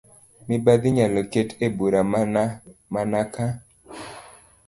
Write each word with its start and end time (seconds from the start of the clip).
Mibadhi 0.47 0.87
inyalo 0.91 1.21
ket 1.31 1.49
e 1.65 1.67
bur 1.75 1.93
mana 2.11 2.43
mana 2.93 3.19
ka 3.33 3.45